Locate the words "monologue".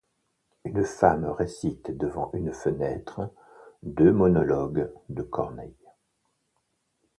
4.11-4.91